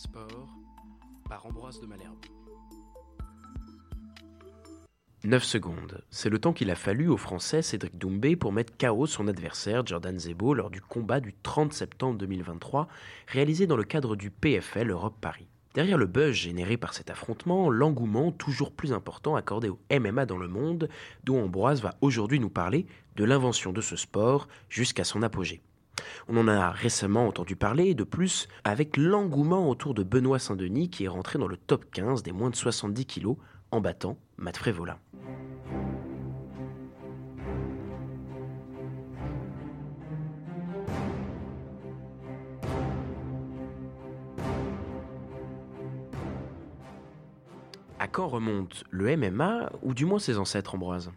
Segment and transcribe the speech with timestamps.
[0.00, 0.48] Sport
[1.82, 2.16] de Malherbe.
[5.24, 9.06] 9 secondes, c'est le temps qu'il a fallu au Français Cédric Doumbé pour mettre KO
[9.06, 12.88] son adversaire Jordan Zebo lors du combat du 30 septembre 2023
[13.26, 15.48] réalisé dans le cadre du PFL Europe Paris.
[15.74, 20.38] Derrière le buzz généré par cet affrontement, l'engouement toujours plus important accordé au MMA dans
[20.38, 20.88] le monde,
[21.24, 22.86] dont Ambroise va aujourd'hui nous parler
[23.16, 25.60] de l'invention de ce sport jusqu'à son apogée.
[26.28, 31.04] On en a récemment entendu parler, de plus, avec l'engouement autour de Benoît Saint-Denis qui
[31.04, 33.36] est rentré dans le top 15 des moins de 70 kilos
[33.70, 34.98] en battant Matt Frévola.
[47.98, 51.12] À quand remonte le MMA, ou du moins ses ancêtres, Ambroise?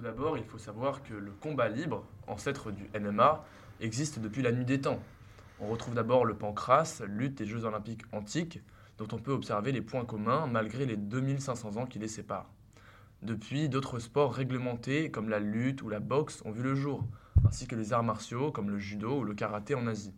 [0.00, 3.44] Tout d'abord, il faut savoir que le combat libre, ancêtre du MMA,
[3.80, 4.98] existe depuis la nuit des temps.
[5.60, 8.62] On retrouve d'abord le pancras, lutte des Jeux olympiques antiques,
[8.96, 12.48] dont on peut observer les points communs malgré les 2500 ans qui les séparent.
[13.20, 17.04] Depuis, d'autres sports réglementés comme la lutte ou la boxe ont vu le jour,
[17.46, 20.14] ainsi que les arts martiaux comme le judo ou le karaté en Asie.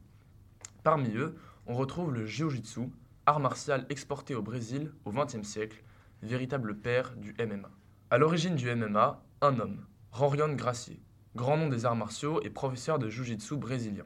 [0.84, 1.34] Parmi eux,
[1.66, 2.82] on retrouve le jiu-jitsu,
[3.26, 5.82] art martial exporté au Brésil au XXe siècle,
[6.22, 7.68] véritable père du MMA.
[8.12, 11.00] À l'origine du MMA, un homme, Rorion Gracier,
[11.34, 14.04] grand nom des arts martiaux et professeur de jiu-jitsu brésilien.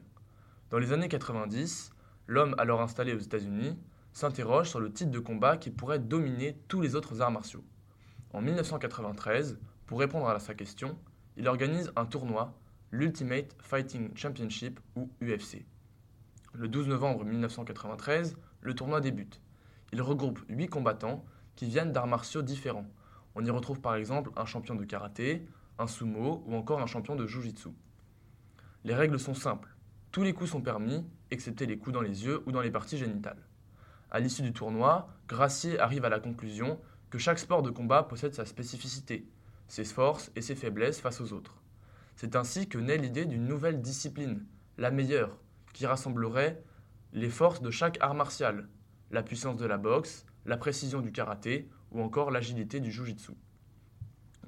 [0.69, 1.91] Dans les années 90,
[2.27, 3.77] l'homme alors installé aux États-Unis
[4.13, 7.65] s'interroge sur le type de combat qui pourrait dominer tous les autres arts martiaux.
[8.31, 10.97] En 1993, pour répondre à sa question,
[11.35, 12.57] il organise un tournoi,
[12.91, 15.65] l'Ultimate Fighting Championship ou UFC.
[16.53, 19.41] Le 12 novembre 1993, le tournoi débute.
[19.91, 21.25] Il regroupe 8 combattants
[21.57, 22.87] qui viennent d'arts martiaux différents.
[23.39, 25.45] On y retrouve par exemple un champion de karaté,
[25.77, 27.69] un sumo ou encore un champion de jiu-jitsu.
[28.83, 29.75] Les règles sont simples.
[30.11, 32.97] Tous les coups sont permis, excepté les coups dans les yeux ou dans les parties
[32.97, 33.45] génitales.
[34.09, 36.79] À l'issue du tournoi, Gracier arrive à la conclusion
[37.11, 39.29] que chaque sport de combat possède sa spécificité,
[39.67, 41.61] ses forces et ses faiblesses face aux autres.
[42.15, 44.47] C'est ainsi que naît l'idée d'une nouvelle discipline,
[44.79, 45.37] la meilleure,
[45.73, 46.63] qui rassemblerait
[47.13, 48.67] les forces de chaque art martial,
[49.11, 53.31] la puissance de la boxe, la précision du karaté ou encore l'agilité du jujitsu.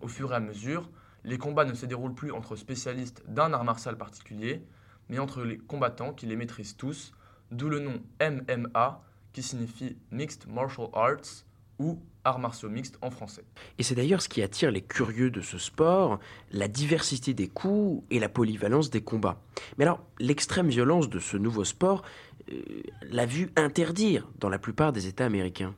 [0.02, 0.90] Au fur et à mesure,
[1.24, 4.64] les combats ne se déroulent plus entre spécialistes d'un art martial particulier,
[5.10, 7.12] mais entre les combattants qui les maîtrisent tous,
[7.52, 11.46] d'où le nom MMA qui signifie Mixed Martial Arts
[11.80, 13.44] ou arts martiaux mixtes en français.
[13.78, 16.20] Et c'est d'ailleurs ce qui attire les curieux de ce sport,
[16.52, 19.42] la diversité des coups et la polyvalence des combats.
[19.78, 22.04] Mais alors, l'extrême violence de ce nouveau sport
[22.52, 22.62] euh,
[23.04, 25.74] l'a vu interdire dans la plupart des États américains.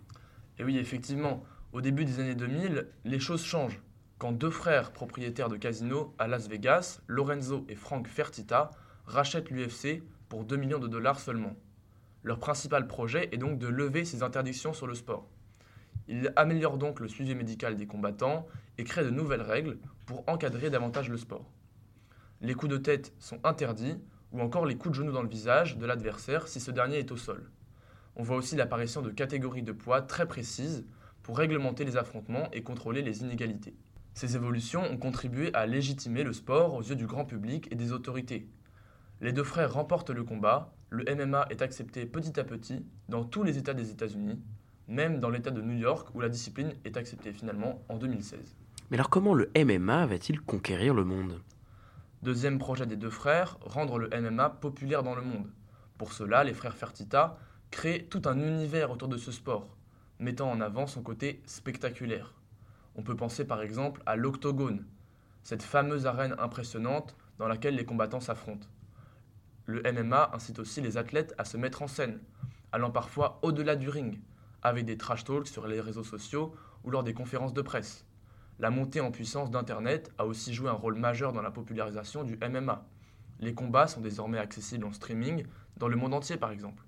[0.62, 3.82] Et oui, effectivement, au début des années 2000, les choses changent.
[4.20, 8.70] Quand deux frères propriétaires de casinos à Las Vegas, Lorenzo et Frank Fertitta,
[9.08, 11.56] rachètent l'UFC pour 2 millions de dollars seulement.
[12.22, 15.28] Leur principal projet est donc de lever ces interdictions sur le sport.
[16.08, 18.46] Ils améliorent donc le suivi médical des combattants
[18.78, 21.50] et créent de nouvelles règles pour encadrer davantage le sport.
[22.40, 23.98] Les coups de tête sont interdits
[24.32, 27.12] ou encore les coups de genou dans le visage de l'adversaire si ce dernier est
[27.12, 27.50] au sol.
[28.16, 30.86] On voit aussi l'apparition de catégories de poids très précises
[31.24, 33.76] pour réglementer les affrontements et contrôler les inégalités.
[34.14, 37.94] Ces évolutions ont contribué à légitimer le sport aux yeux du grand public et des
[37.94, 38.50] autorités.
[39.22, 43.44] Les deux frères remportent le combat, le MMA est accepté petit à petit dans tous
[43.44, 44.42] les États des États-Unis,
[44.88, 48.58] même dans l'État de New York où la discipline est acceptée finalement en 2016.
[48.90, 51.40] Mais alors comment le MMA va-t-il conquérir le monde?
[52.24, 55.48] Deuxième projet des deux frères, rendre le MMA populaire dans le monde.
[55.98, 57.38] Pour cela, les frères Fertitta
[57.72, 59.76] créent tout un univers autour de ce sport,
[60.20, 62.34] mettant en avant son côté spectaculaire.
[62.96, 64.86] On peut penser par exemple à l'octogone,
[65.44, 68.68] cette fameuse arène impressionnante dans laquelle les combattants s'affrontent.
[69.66, 72.20] Le MMA incite aussi les athlètes à se mettre en scène,
[72.72, 74.20] allant parfois au-delà du ring,
[74.62, 76.54] avec des trash talks sur les réseaux sociaux
[76.84, 78.06] ou lors des conférences de presse.
[78.60, 82.38] La montée en puissance d'Internet a aussi joué un rôle majeur dans la popularisation du
[82.38, 82.86] MMA.
[83.40, 85.46] Les combats sont désormais accessibles en streaming
[85.78, 86.84] dans le monde entier par exemple.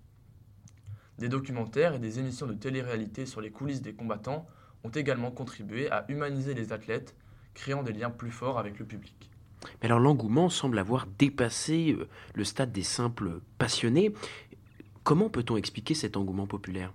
[1.24, 4.46] Des documentaires et des émissions de télé-réalité sur les coulisses des combattants
[4.84, 7.16] ont également contribué à humaniser les athlètes,
[7.54, 9.32] créant des liens plus forts avec le public.
[9.82, 14.14] Mais alors l'engouement semble avoir dépassé euh, le stade des simples passionnés.
[15.06, 16.92] Comment peut-on expliquer cet engouement populaire?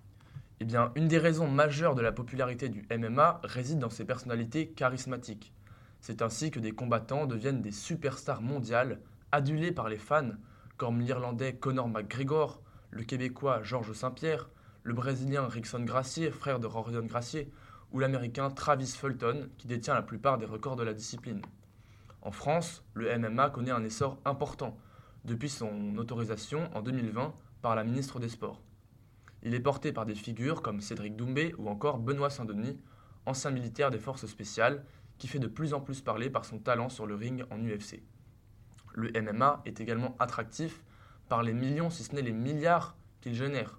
[0.61, 4.69] Eh bien, une des raisons majeures de la popularité du MMA réside dans ses personnalités
[4.69, 5.55] charismatiques.
[6.03, 9.01] C'est ainsi que des combattants deviennent des superstars mondiales,
[9.33, 10.33] adulés par les fans,
[10.77, 12.61] comme l'Irlandais Conor McGregor,
[12.91, 14.49] le Québécois Georges Saint-Pierre,
[14.83, 17.51] le Brésilien Rickson Gracier, frère de Rorion Gracier,
[17.93, 21.43] ou l'Américain Travis Fulton, qui détient la plupart des records de la discipline.
[22.23, 24.77] En France, le MMA connaît un essor important
[25.25, 28.61] depuis son autorisation en 2020 par la ministre des Sports.
[29.43, 32.79] Il est porté par des figures comme Cédric Doumbé ou encore Benoît Saint-Denis,
[33.25, 34.85] ancien militaire des forces spéciales,
[35.19, 38.03] qui fait de plus en plus parler par son talent sur le ring en UFC.
[38.95, 40.83] Le MMA est également attractif
[41.29, 43.79] par les millions, si ce n'est les milliards qu'il génère.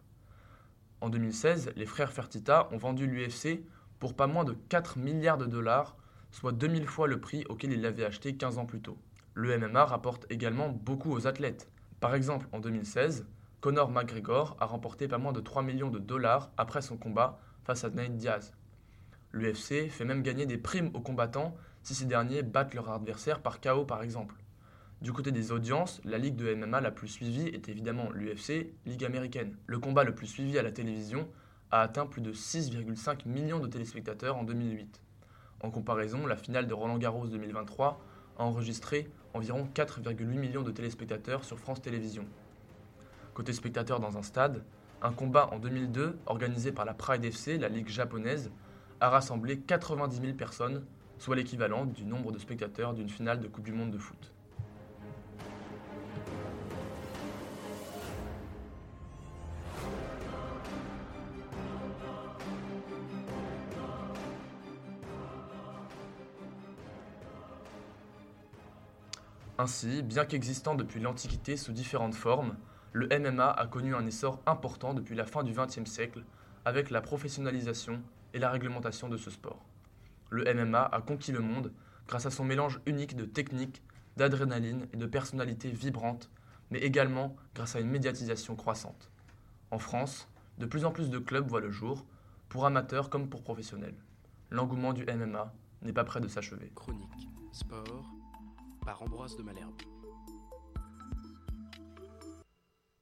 [1.02, 3.64] En 2016, les frères Fertitta ont vendu l'UFC
[4.00, 5.96] pour pas moins de 4 milliards de dollars,
[6.32, 8.98] soit 2000 fois le prix auquel ils l'avaient acheté 15 ans plus tôt.
[9.34, 11.70] Le MMA rapporte également beaucoup aux athlètes.
[12.00, 13.26] Par exemple, en 2016,
[13.62, 17.84] Conor McGregor a remporté pas moins de 3 millions de dollars après son combat face
[17.84, 18.54] à Nate Diaz.
[19.32, 23.62] L'UFC fait même gagner des primes aux combattants si ces derniers battent leur adversaire par
[23.62, 24.36] KO par exemple.
[25.02, 29.06] Du côté des audiences, la ligue de MMA la plus suivie est évidemment l'UFC, Ligue
[29.06, 29.56] américaine.
[29.66, 31.30] Le combat le plus suivi à la télévision
[31.72, 35.02] a atteint plus de 6,5 millions de téléspectateurs en 2008.
[35.62, 38.02] En comparaison, la finale de Roland Garros 2023
[38.38, 42.28] a enregistré environ 4,8 millions de téléspectateurs sur France Télévisions.
[43.34, 44.66] Côté spectateurs dans un stade,
[45.02, 48.52] un combat en 2002 organisé par la Pride FC, la ligue japonaise,
[49.00, 50.86] a rassemblé 90 000 personnes,
[51.20, 54.34] soit l'équivalent du nombre de spectateurs d'une finale de Coupe du Monde de foot.
[69.60, 72.56] Ainsi, bien qu'existant depuis l'Antiquité sous différentes formes,
[72.94, 76.24] le MMA a connu un essor important depuis la fin du XXe siècle
[76.64, 78.02] avec la professionnalisation
[78.34, 79.66] et la réglementation de ce sport.
[80.30, 81.74] Le MMA a conquis le monde
[82.08, 83.84] grâce à son mélange unique de technique,
[84.16, 86.30] d'adrénaline et de personnalité vibrante,
[86.72, 89.12] mais également grâce à une médiatisation croissante.
[89.72, 92.06] En France, de plus en plus de clubs voient le jour,
[92.48, 93.98] pour amateurs comme pour professionnels.
[94.52, 96.72] L'engouement du MMA n'est pas près de s'achever.
[96.74, 98.19] Chronique Sport
[98.90, 99.99] par Ambroise de Malherbe.